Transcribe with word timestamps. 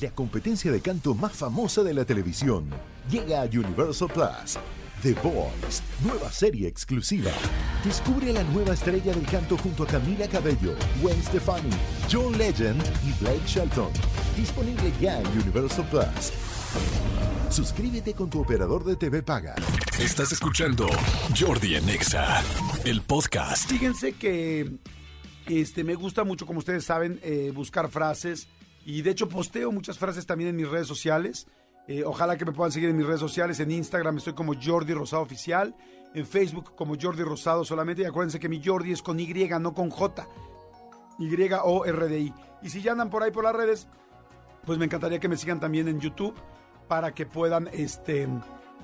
la 0.00 0.10
competencia 0.10 0.70
de 0.70 0.80
canto 0.80 1.14
más 1.14 1.32
famosa 1.32 1.82
de 1.82 1.94
la 1.94 2.04
televisión, 2.04 2.68
llega 3.10 3.42
a 3.42 3.44
Universal 3.44 4.08
Plus. 4.12 4.58
The 5.02 5.14
Voice, 5.14 5.82
nueva 6.02 6.30
serie 6.30 6.68
exclusiva. 6.68 7.30
Descubre 7.84 8.30
a 8.30 8.32
la 8.32 8.42
nueva 8.44 8.74
estrella 8.74 9.12
del 9.12 9.26
canto 9.26 9.56
junto 9.58 9.84
a 9.84 9.86
Camila 9.86 10.26
Cabello, 10.26 10.74
Gwen 11.00 11.22
Stefani, 11.22 11.70
John 12.10 12.36
Legend 12.36 12.82
y 13.06 13.12
Blake 13.22 13.46
Shelton. 13.46 13.90
Disponible 14.36 14.92
ya 15.00 15.20
en 15.20 15.26
Universal 15.38 15.86
Plus. 15.90 16.32
Suscríbete 17.50 18.14
con 18.14 18.28
tu 18.28 18.40
operador 18.40 18.84
de 18.84 18.96
TV 18.96 19.22
Paga. 19.22 19.54
Estás 19.98 20.32
escuchando 20.32 20.88
Jordi 21.38 21.76
Anexa, 21.76 22.42
el 22.84 23.02
podcast. 23.02 23.70
Fíjense 23.70 24.14
que 24.14 24.78
este, 25.46 25.84
me 25.84 25.94
gusta 25.94 26.24
mucho, 26.24 26.46
como 26.46 26.58
ustedes 26.58 26.84
saben, 26.84 27.20
eh, 27.22 27.52
buscar 27.54 27.88
frases. 27.88 28.48
Y 28.86 29.02
de 29.02 29.10
hecho 29.10 29.28
posteo 29.28 29.72
muchas 29.72 29.98
frases 29.98 30.26
también 30.26 30.50
en 30.50 30.56
mis 30.56 30.68
redes 30.68 30.86
sociales. 30.86 31.48
Eh, 31.88 32.04
ojalá 32.04 32.36
que 32.36 32.44
me 32.44 32.52
puedan 32.52 32.70
seguir 32.70 32.88
en 32.88 32.96
mis 32.96 33.04
redes 33.04 33.18
sociales. 33.18 33.58
En 33.58 33.72
Instagram 33.72 34.18
estoy 34.18 34.34
como 34.34 34.54
Jordi 34.54 34.94
Rosado 34.94 35.22
Oficial. 35.22 35.74
En 36.14 36.24
Facebook 36.24 36.76
como 36.76 36.94
Jordi 36.98 37.24
Rosado 37.24 37.64
solamente. 37.64 38.02
Y 38.02 38.04
acuérdense 38.04 38.38
que 38.38 38.48
mi 38.48 38.64
Jordi 38.64 38.92
es 38.92 39.02
con 39.02 39.18
Y, 39.18 39.48
no 39.60 39.74
con 39.74 39.90
J. 39.90 40.28
Y-O-R-D-I. 41.18 42.32
Y 42.62 42.70
si 42.70 42.80
ya 42.80 42.92
andan 42.92 43.10
por 43.10 43.24
ahí 43.24 43.32
por 43.32 43.42
las 43.42 43.56
redes, 43.56 43.88
pues 44.64 44.78
me 44.78 44.84
encantaría 44.84 45.18
que 45.18 45.28
me 45.28 45.36
sigan 45.36 45.58
también 45.58 45.88
en 45.88 45.98
YouTube 45.98 46.36
para 46.86 47.12
que 47.12 47.26
puedan, 47.26 47.68
este, 47.72 48.28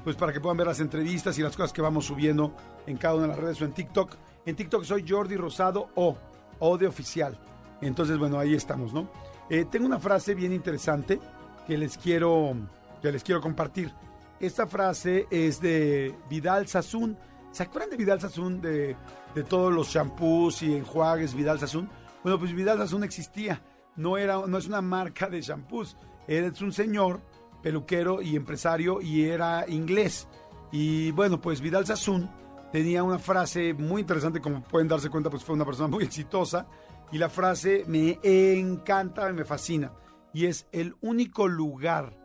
pues 0.03 0.17
para 0.17 0.33
que 0.33 0.41
puedan 0.41 0.57
ver 0.57 0.67
las 0.67 0.81
entrevistas 0.81 1.39
y 1.39 1.43
las 1.43 1.57
cosas 1.57 1.73
que 1.73 1.81
vamos 1.81 2.07
subiendo 2.07 2.57
en 2.89 2.97
cada 2.97 3.15
una 3.15 3.23
de 3.23 3.29
las 3.29 3.39
redes 3.39 3.63
o 3.63 3.67
en 3.67 3.73
TikTok. 3.73 4.17
En 4.47 4.57
TikTok 4.57 4.83
soy 4.83 5.05
Jordi 5.09 5.37
Rosado 5.37 5.91
O, 5.95 6.19
O 6.59 6.77
de 6.77 6.89
oficial. 6.89 7.39
Entonces, 7.81 8.19
bueno, 8.19 8.41
ahí 8.41 8.55
estamos, 8.55 8.93
¿no? 8.93 9.09
Eh, 9.53 9.67
tengo 9.67 9.85
una 9.85 9.99
frase 9.99 10.35
bien 10.35 10.51
interesante 10.55 11.21
que 11.67 11.77
les 11.77 11.99
quiero, 11.99 12.57
que 13.03 13.13
les 13.13 13.23
quiero 13.23 13.43
compartir. 13.43 13.93
Esta 14.41 14.67
frase 14.67 15.27
es 15.31 15.61
de 15.61 16.15
Vidal 16.31 16.67
Sassoon. 16.69 17.19
¿Se 17.51 17.65
acuerdan 17.65 17.91
de 17.91 17.99
Vidal 17.99 18.19
Sassoon 18.19 18.63
de, 18.63 18.97
de 19.35 19.43
todos 19.45 19.71
los 19.71 19.89
shampoos 19.89 20.63
y 20.63 20.75
enjuagues 20.75 21.35
Vidal 21.35 21.61
Sassoon? 21.61 21.87
Bueno, 22.23 22.39
pues 22.39 22.55
Vidal 22.55 22.79
Sassoon 22.79 23.05
existía. 23.05 23.61
No, 23.95 24.17
era, 24.17 24.39
no 24.47 24.57
es 24.57 24.67
una 24.67 24.81
marca 24.81 25.29
de 25.29 25.43
shampoos. 25.43 25.99
Es 26.27 26.63
un 26.63 26.73
señor 26.73 27.21
peluquero 27.63 28.23
y 28.23 28.37
empresario 28.37 29.03
y 29.03 29.25
era 29.25 29.69
inglés. 29.69 30.29
Y 30.71 31.11
bueno, 31.11 31.43
pues 31.43 31.61
Vidal 31.61 31.85
Sassoon 31.85 32.31
tenía 32.73 33.03
una 33.03 33.19
frase 33.19 33.75
muy 33.75 34.01
interesante, 34.01 34.41
como 34.41 34.63
pueden 34.63 34.89
darse 34.89 35.11
cuenta, 35.11 35.31
pues 35.31 35.45
fue 35.45 35.55
una 35.55 35.67
persona 35.67 35.89
muy 35.89 36.05
exitosa. 36.05 36.67
Y 37.13 37.19
la 37.19 37.29
frase 37.29 37.85
me 37.87 38.19
encanta, 38.23 39.31
me 39.33 39.45
fascina. 39.45 39.93
Y 40.33 40.47
es 40.47 40.67
el 40.73 40.97
único 41.03 41.47
lugar 41.47 42.17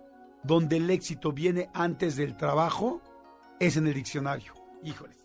donde 0.44 0.78
el 0.78 0.90
éxito 0.90 1.34
viene 1.34 1.70
antes 1.73 2.16
del 2.16 2.38
trabajo 2.38 3.02
es 3.59 3.75
en 3.75 3.88
el 3.88 3.94
diccionario. 3.94 4.53
Híjoles. 4.81 5.18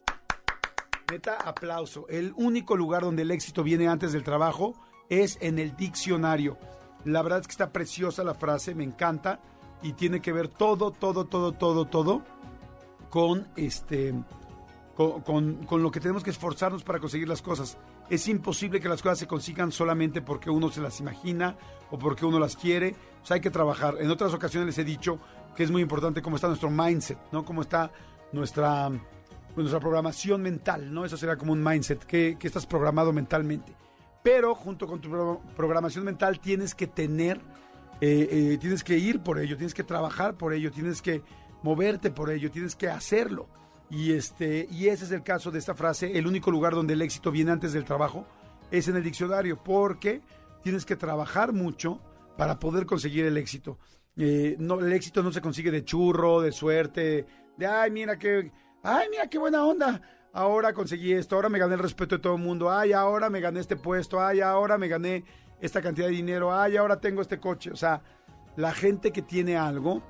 Neta, 1.10 1.36
aplauso. 1.36 2.08
El 2.08 2.32
único 2.36 2.76
lugar 2.76 3.02
donde 3.02 3.22
el 3.22 3.30
éxito 3.30 3.62
viene 3.62 3.86
antes 3.86 4.12
del 4.12 4.24
trabajo 4.24 4.74
es 5.08 5.38
en 5.40 5.60
el 5.60 5.76
diccionario. 5.76 6.58
La 7.04 7.22
verdad 7.22 7.40
es 7.40 7.46
que 7.46 7.52
está 7.52 7.70
preciosa 7.70 8.24
la 8.24 8.34
frase, 8.34 8.74
me 8.74 8.84
encanta 8.84 9.40
y 9.82 9.92
tiene 9.92 10.20
que 10.20 10.32
ver 10.32 10.48
todo, 10.48 10.90
todo, 10.90 11.26
todo, 11.26 11.52
todo, 11.52 11.84
todo 11.86 12.22
con 13.10 13.46
este 13.56 14.14
con, 15.24 15.64
con, 15.66 15.82
lo 15.82 15.90
que 15.90 16.00
tenemos 16.00 16.22
que 16.22 16.30
esforzarnos 16.30 16.82
para 16.82 16.98
conseguir 16.98 17.28
las 17.28 17.42
cosas. 17.42 17.78
Es 18.10 18.28
imposible 18.28 18.80
que 18.80 18.88
las 18.88 19.02
cosas 19.02 19.18
se 19.18 19.26
consigan 19.26 19.72
solamente 19.72 20.22
porque 20.22 20.50
uno 20.50 20.70
se 20.70 20.80
las 20.80 21.00
imagina 21.00 21.56
o 21.90 21.98
porque 21.98 22.24
uno 22.24 22.38
las 22.38 22.56
quiere. 22.56 22.94
O 23.28 23.32
hay 23.32 23.40
que 23.40 23.50
trabajar. 23.50 23.96
En 24.00 24.10
otras 24.10 24.34
ocasiones 24.34 24.66
les 24.66 24.78
he 24.78 24.84
dicho 24.84 25.18
que 25.56 25.62
es 25.62 25.70
muy 25.70 25.82
importante 25.82 26.22
cómo 26.22 26.36
está 26.36 26.48
nuestro 26.48 26.70
mindset, 26.70 27.18
¿no? 27.30 27.44
Cómo 27.44 27.62
está 27.62 27.90
nuestra, 28.32 28.90
nuestra 29.56 29.80
programación 29.80 30.42
mental, 30.42 30.92
¿no? 30.92 31.04
Eso 31.04 31.16
sería 31.16 31.36
como 31.36 31.52
un 31.52 31.62
mindset, 31.62 32.04
que, 32.04 32.36
que 32.38 32.46
estás 32.46 32.66
programado 32.66 33.12
mentalmente. 33.12 33.74
Pero 34.22 34.54
junto 34.54 34.86
con 34.86 35.00
tu 35.00 35.40
programación 35.56 36.04
mental 36.04 36.40
tienes 36.40 36.74
que 36.74 36.86
tener 36.86 37.40
eh, 38.04 38.54
eh, 38.54 38.58
tienes 38.58 38.82
que 38.82 38.98
ir 38.98 39.20
por 39.20 39.38
ello, 39.38 39.56
tienes 39.56 39.74
que 39.74 39.84
trabajar 39.84 40.34
por 40.34 40.52
ello, 40.52 40.72
tienes 40.72 41.00
que 41.00 41.22
moverte 41.62 42.10
por 42.10 42.30
ello, 42.30 42.50
tienes 42.50 42.74
que 42.74 42.88
hacerlo. 42.88 43.46
Y, 43.92 44.14
este, 44.14 44.66
y 44.70 44.88
ese 44.88 45.04
es 45.04 45.12
el 45.12 45.22
caso 45.22 45.50
de 45.50 45.58
esta 45.58 45.74
frase, 45.74 46.16
el 46.16 46.26
único 46.26 46.50
lugar 46.50 46.74
donde 46.74 46.94
el 46.94 47.02
éxito 47.02 47.30
viene 47.30 47.52
antes 47.52 47.74
del 47.74 47.84
trabajo 47.84 48.26
es 48.70 48.88
en 48.88 48.96
el 48.96 49.04
diccionario, 49.04 49.62
porque 49.62 50.22
tienes 50.62 50.86
que 50.86 50.96
trabajar 50.96 51.52
mucho 51.52 52.00
para 52.38 52.58
poder 52.58 52.86
conseguir 52.86 53.26
el 53.26 53.36
éxito. 53.36 53.78
Eh, 54.16 54.56
el 54.58 54.92
éxito 54.94 55.22
no 55.22 55.30
se 55.30 55.42
consigue 55.42 55.70
de 55.70 55.84
churro, 55.84 56.40
de 56.40 56.52
suerte, 56.52 57.26
de 57.58 57.66
ay, 57.66 57.90
mira 57.90 58.18
qué, 58.18 58.50
ay, 58.82 59.08
mira 59.10 59.26
qué 59.28 59.36
buena 59.36 59.62
onda. 59.62 60.00
Ahora 60.32 60.72
conseguí 60.72 61.12
esto, 61.12 61.36
ahora 61.36 61.50
me 61.50 61.58
gané 61.58 61.74
el 61.74 61.80
respeto 61.80 62.16
de 62.16 62.22
todo 62.22 62.36
el 62.36 62.42
mundo, 62.42 62.72
ay, 62.72 62.94
ahora 62.94 63.28
me 63.28 63.40
gané 63.40 63.60
este 63.60 63.76
puesto, 63.76 64.24
ay, 64.24 64.40
ahora 64.40 64.78
me 64.78 64.88
gané 64.88 65.22
esta 65.60 65.82
cantidad 65.82 66.06
de 66.06 66.14
dinero, 66.14 66.58
ay, 66.58 66.78
ahora 66.78 66.98
tengo 66.98 67.20
este 67.20 67.38
coche. 67.38 67.70
O 67.70 67.76
sea, 67.76 68.00
la 68.56 68.72
gente 68.72 69.12
que 69.12 69.20
tiene 69.20 69.58
algo 69.58 70.02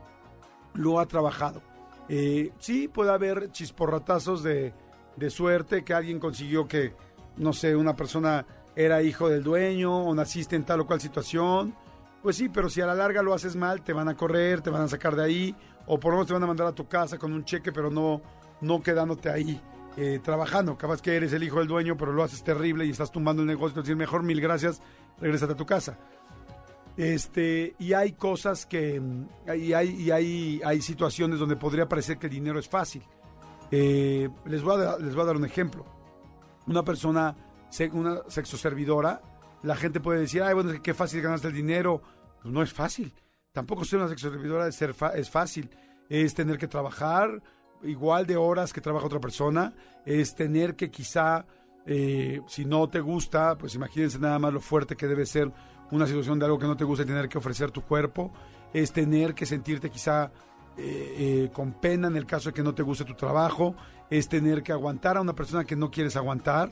lo 0.74 1.00
ha 1.00 1.06
trabajado. 1.06 1.71
Eh, 2.08 2.52
sí, 2.58 2.88
puede 2.88 3.10
haber 3.10 3.50
chisporratazos 3.52 4.42
de, 4.42 4.74
de 5.16 5.30
suerte, 5.30 5.84
que 5.84 5.94
alguien 5.94 6.18
consiguió 6.18 6.66
que, 6.66 6.94
no 7.36 7.52
sé, 7.52 7.74
una 7.76 7.94
persona 7.96 8.44
era 8.74 9.02
hijo 9.02 9.28
del 9.28 9.42
dueño 9.42 10.04
o 10.04 10.14
naciste 10.14 10.56
en 10.56 10.64
tal 10.64 10.80
o 10.80 10.86
cual 10.86 11.00
situación. 11.00 11.74
Pues 12.22 12.36
sí, 12.36 12.48
pero 12.48 12.68
si 12.70 12.80
a 12.80 12.86
la 12.86 12.94
larga 12.94 13.22
lo 13.22 13.34
haces 13.34 13.56
mal, 13.56 13.82
te 13.82 13.92
van 13.92 14.08
a 14.08 14.16
correr, 14.16 14.60
te 14.60 14.70
van 14.70 14.82
a 14.82 14.88
sacar 14.88 15.16
de 15.16 15.24
ahí, 15.24 15.56
o 15.86 15.98
por 15.98 16.12
lo 16.12 16.18
menos 16.18 16.28
te 16.28 16.34
van 16.34 16.42
a 16.44 16.46
mandar 16.46 16.68
a 16.68 16.72
tu 16.72 16.86
casa 16.86 17.18
con 17.18 17.32
un 17.32 17.44
cheque, 17.44 17.72
pero 17.72 17.90
no, 17.90 18.22
no 18.60 18.80
quedándote 18.80 19.28
ahí 19.28 19.60
eh, 19.96 20.20
trabajando. 20.22 20.78
Capaz 20.78 21.02
que 21.02 21.16
eres 21.16 21.32
el 21.32 21.42
hijo 21.42 21.58
del 21.58 21.68
dueño, 21.68 21.96
pero 21.96 22.12
lo 22.12 22.22
haces 22.22 22.44
terrible 22.44 22.86
y 22.86 22.90
estás 22.90 23.10
tumbando 23.10 23.42
el 23.42 23.48
negocio. 23.48 23.82
Decir, 23.82 23.96
mejor 23.96 24.22
mil 24.22 24.40
gracias, 24.40 24.80
regresate 25.20 25.54
a 25.54 25.56
tu 25.56 25.66
casa. 25.66 25.98
Este, 26.96 27.74
y 27.78 27.94
hay 27.94 28.12
cosas 28.12 28.66
que, 28.66 29.00
y 29.56 29.72
hay, 29.72 29.90
y 29.90 30.10
hay, 30.10 30.60
hay 30.64 30.82
situaciones 30.82 31.38
donde 31.38 31.56
podría 31.56 31.88
parecer 31.88 32.18
que 32.18 32.26
el 32.26 32.32
dinero 32.32 32.58
es 32.58 32.68
fácil. 32.68 33.02
Eh, 33.70 34.28
les, 34.44 34.62
voy 34.62 34.82
a, 34.84 34.98
les 34.98 35.14
voy 35.14 35.22
a 35.22 35.26
dar 35.26 35.36
un 35.36 35.44
ejemplo. 35.44 35.86
Una 36.66 36.84
persona, 36.84 37.34
una 37.92 38.20
sexoservidora, 38.28 39.22
la 39.62 39.76
gente 39.76 40.00
puede 40.00 40.20
decir, 40.20 40.42
ay, 40.42 40.54
bueno, 40.54 40.72
qué 40.82 40.92
fácil 40.92 41.22
ganaste 41.22 41.48
el 41.48 41.54
dinero. 41.54 42.02
No 42.44 42.62
es 42.62 42.72
fácil. 42.72 43.14
Tampoco 43.52 43.84
ser 43.84 44.00
una 44.00 44.08
sexoservidora 44.08 44.68
es, 44.68 44.74
ser 44.74 44.94
es 45.14 45.30
fácil. 45.30 45.70
Es 46.08 46.34
tener 46.34 46.58
que 46.58 46.68
trabajar 46.68 47.42
igual 47.82 48.26
de 48.26 48.36
horas 48.36 48.72
que 48.72 48.80
trabaja 48.80 49.06
otra 49.06 49.20
persona. 49.20 49.72
Es 50.04 50.34
tener 50.34 50.76
que 50.76 50.90
quizá 50.90 51.46
eh, 51.86 52.40
si 52.46 52.64
no 52.64 52.88
te 52.88 53.00
gusta, 53.00 53.56
pues 53.58 53.74
imagínense 53.74 54.18
nada 54.18 54.38
más 54.38 54.52
lo 54.52 54.60
fuerte 54.60 54.96
que 54.96 55.06
debe 55.06 55.26
ser 55.26 55.50
una 55.90 56.06
situación 56.06 56.38
de 56.38 56.46
algo 56.46 56.58
que 56.58 56.66
no 56.66 56.76
te 56.76 56.84
gusta 56.84 57.02
y 57.02 57.06
tener 57.06 57.28
que 57.28 57.38
ofrecer 57.38 57.70
tu 57.70 57.82
cuerpo. 57.82 58.32
Es 58.72 58.92
tener 58.92 59.34
que 59.34 59.46
sentirte 59.46 59.90
quizá 59.90 60.32
eh, 60.76 61.14
eh, 61.18 61.50
con 61.52 61.72
pena 61.74 62.08
en 62.08 62.16
el 62.16 62.24
caso 62.24 62.50
de 62.50 62.54
que 62.54 62.62
no 62.62 62.74
te 62.74 62.82
guste 62.82 63.04
tu 63.04 63.14
trabajo. 63.14 63.74
Es 64.08 64.28
tener 64.28 64.62
que 64.62 64.72
aguantar 64.72 65.16
a 65.16 65.20
una 65.20 65.34
persona 65.34 65.64
que 65.64 65.76
no 65.76 65.90
quieres 65.90 66.16
aguantar. 66.16 66.70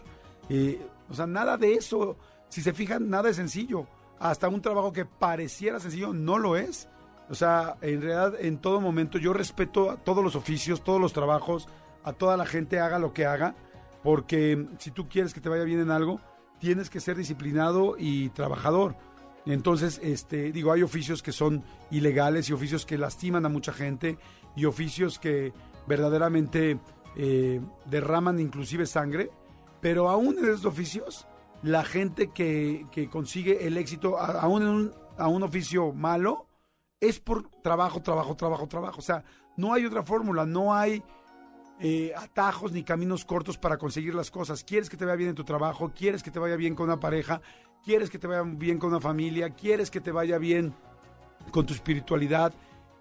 o 1.09 1.15
sea, 1.15 1.27
nada 1.27 1.57
de 1.57 1.75
eso. 1.75 2.17
Si 2.49 2.63
se 2.63 2.73
fijan, 2.73 3.11
nada 3.11 3.31
es 3.31 3.37
sencillo. 3.37 3.87
Hasta 4.19 4.49
un 4.49 4.61
trabajo 4.61 4.93
que 4.93 5.05
pareciera 5.05 5.81
sencillo 5.81 6.13
no 6.13 6.39
lo 6.39 6.57
es. 6.57 6.89
O 7.29 7.35
sea, 7.35 7.77
en 7.81 8.03
realidad, 8.03 8.35
en 8.41 8.59
todo 8.59 8.81
momento 8.81 9.19
yo 9.19 9.33
respeto 9.33 9.91
a 9.91 9.97
todos 9.97 10.23
los 10.23 10.35
oficios, 10.35 10.83
todos 10.83 11.01
los 11.01 11.13
trabajos, 11.13 11.69
a 12.05 12.13
toda 12.13 12.37
la 12.37 12.45
gente, 12.45 12.81
haga 12.81 12.99
lo 12.99 13.13
que 13.13 13.25
haga 13.25 13.55
porque 14.03 14.67
si 14.79 14.91
tú 14.91 15.09
quieres 15.09 15.35
que 15.35 15.41
te 15.41 15.49
vaya 15.49 15.65
bien 15.65 15.81
en 15.81 15.91
algo, 15.91 16.21
tienes 16.59 16.91
que 16.91 17.01
ser 17.01 17.17
disciplinado 17.17 17.97
y 17.99 18.29
trabajador. 18.31 18.97
Entonces, 19.47 20.01
este, 20.03 20.53
digo, 20.53 20.73
hay 20.73 20.83
oficios 20.83 21.23
que 21.23 21.33
son 21.33 21.65
ilegales 21.91 22.49
y 22.49 22.53
oficios 22.53 22.85
que 22.85 22.99
lastiman 22.99 23.47
a 23.47 23.49
mucha 23.49 23.73
gente 23.73 24.19
y 24.55 24.67
oficios 24.67 25.19
que 25.19 25.53
verdaderamente 25.87 26.79
eh, 27.17 27.61
derraman 27.87 28.39
inclusive 28.39 28.87
sangre, 28.87 29.31
pero 29.81 30.11
aún 30.11 30.39
en 30.39 30.45
esos 30.45 30.67
oficios, 30.67 31.27
la 31.63 31.85
gente 31.85 32.31
que, 32.31 32.87
consigue 33.11 33.67
el 33.67 33.77
éxito, 33.77 34.19
aún 34.19 34.63
en 34.63 34.69
un, 34.69 34.93
a 35.17 35.29
un 35.29 35.43
oficio 35.43 35.93
malo, 35.93 36.47
es 37.01 37.19
por 37.19 37.49
trabajo, 37.63 38.03
trabajo, 38.03 38.37
trabajo, 38.37 38.69
trabajo. 38.69 38.99
O 38.99 39.03
sea, 39.03 39.25
no 39.57 39.73
hay 39.73 39.87
otra 39.87 40.03
fórmula, 40.03 40.45
no 40.45 40.75
hay 40.75 41.03
eh, 41.81 42.13
atajos 42.15 42.73
ni 42.73 42.85
caminos 42.85 43.25
cortos 43.25 43.57
para 43.57 43.79
conseguir 43.79 44.15
las 44.15 44.31
cosas. 44.31 44.65
Quieres 44.65 44.91
que 44.91 44.99
te 44.99 45.07
vaya 45.07 45.17
bien 45.17 45.31
en 45.31 45.35
tu 45.35 45.45
trabajo, 45.45 45.93
quieres 45.95 46.23
que 46.23 46.31
te 46.31 46.39
vaya 46.39 46.57
bien 46.57 46.75
con 46.75 46.85
una 46.85 47.01
pareja, 47.01 47.41
quieres 47.83 48.11
que 48.11 48.19
te 48.19 48.27
vaya 48.27 48.43
bien 48.43 48.79
con 48.79 48.91
una 48.91 49.01
familia, 49.01 49.51
quieres 49.51 49.91
que 49.91 50.01
te 50.01 50.13
vaya 50.13 50.39
bien 50.39 50.75
con 51.51 51.65
tu 51.65 51.73
espiritualidad, 51.73 52.53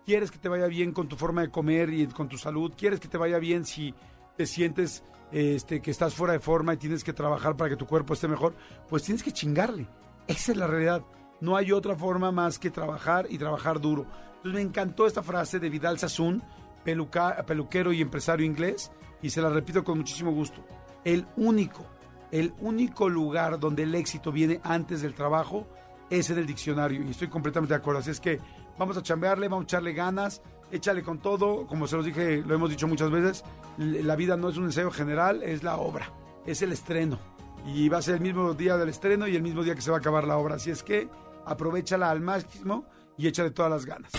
quieres 0.06 0.31
que 0.31 0.38
te 0.38 0.48
vaya 0.48 0.68
bien 0.68 0.94
con 0.94 1.10
tu 1.10 1.18
forma 1.18 1.42
de 1.42 1.52
comer 1.52 1.90
y 1.90 2.08
con 2.08 2.30
tu 2.30 2.38
salud, 2.38 2.74
quieres 2.78 3.02
que 3.02 3.10
te 3.10 3.18
vaya 3.18 3.38
bien 3.38 3.66
si 3.66 3.94
te 4.38 4.46
sientes 4.46 5.04
este, 5.34 5.82
que 5.82 5.92
estás 5.92 6.16
fuera 6.16 6.34
de 6.34 6.40
forma 6.40 6.74
y 6.74 6.78
tienes 6.78 7.04
que 7.04 7.12
trabajar 7.14 7.58
para 7.58 7.70
que 7.70 7.75
tu 7.75 7.86
cuerpo 7.86 8.14
esté 8.14 8.30
mejor, 8.30 8.56
pues 8.88 9.04
tienes 9.04 9.24
que 9.24 9.34
chingarle. 9.34 9.88
Esa 10.25 10.54
es 10.54 10.58
la 10.58 10.68
realidad. 10.68 11.04
no 11.42 11.58
hay 11.58 11.72
otra 11.72 11.96
forma 11.96 12.32
más 12.32 12.60
que 12.60 12.72
trabajar 12.72 13.28
y 13.30 13.38
trabajar 13.38 13.82
duro. 13.82 14.06
Entonces 14.38 14.54
me 14.54 14.62
encantó 14.62 15.06
esta 15.06 15.22
frase 15.22 15.60
de 15.60 15.70
Vidal 15.70 16.00
Sassoon, 16.00 16.42
peluca, 16.84 17.44
peluquero 17.46 17.92
y 17.92 18.02
empresario 18.02 18.46
inglés, 18.46 18.92
y 19.22 19.30
se 19.30 19.42
la 19.42 19.50
repito 19.50 19.84
con 19.84 19.98
muchísimo 19.98 20.31
gusto. 20.31 20.64
El 21.04 21.26
único, 21.38 21.86
el 22.31 22.54
único 22.60 23.10
lugar 23.10 23.60
donde 23.60 23.84
el 23.84 23.96
éxito 23.96 24.31
viene 24.31 24.60
antes 24.64 25.02
del 25.02 25.14
trabajo 25.14 25.68
es 26.10 26.30
en 26.30 26.40
el 26.40 26.46
diccionario, 26.46 27.04
y 27.04 27.12
estoy 27.12 27.28
completamente 27.28 27.74
de 27.74 27.80
acuerdo. 27.80 28.00
Así 28.00 28.12
es 28.12 28.20
que 28.20 28.40
vamos 28.78 28.98
a 28.98 29.04
chambearle, 29.04 29.48
vamos 29.48 29.64
a 29.64 29.68
echarle 29.68 29.94
ganas, 29.94 30.42
échale 30.72 31.04
con 31.04 31.20
todo, 31.20 31.68
como 31.68 31.88
se 31.88 31.96
los 31.96 32.06
dije, 32.06 32.44
lo 32.46 32.56
hemos 32.56 32.70
dicho 32.70 32.88
muchas 32.88 33.12
veces, 33.12 33.44
la 33.78 34.16
vida 34.16 34.38
no 34.38 34.50
es 34.50 34.58
un 34.58 34.66
ensayo 34.66 34.92
general, 34.92 35.44
es 35.44 35.64
la 35.64 35.78
obra, 35.78 36.12
es 36.46 36.62
el 36.62 36.72
estreno. 36.72 37.20
Y 37.66 37.90
va 37.90 37.98
a 37.98 38.02
ser 38.02 38.16
el 38.16 38.22
mismo 38.22 38.54
día 38.54 38.78
del 38.78 38.90
estreno 38.90 39.28
y 39.28 39.36
el 39.36 39.42
mismo 39.42 39.64
día 39.64 39.75
que 39.75 39.82
se 39.82 39.92
va 39.92 39.98
a 39.98 40.00
acabar 40.00 40.25
la 40.25 40.38
obra. 40.38 40.56
Así 40.56 40.72
es 40.72 40.82
que 40.82 41.10
aprovechala 41.46 42.10
al 42.10 42.22
máximo 42.22 42.86
y 43.19 43.27
échale 43.27 43.51
todas 43.51 43.69
las 43.71 43.86
ganas. 43.86 44.12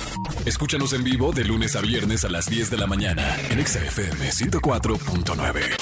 Escúchanos 0.45 0.93
en 0.93 1.03
vivo 1.03 1.33
de 1.33 1.45
lunes 1.45 1.75
a 1.75 1.81
viernes 1.81 2.25
a 2.25 2.29
las 2.29 2.47
10 2.49 2.71
de 2.71 2.77
la 2.77 2.87
mañana 2.87 3.37
en 3.51 3.67
XFM 3.67 4.31
104.9. 4.31 5.80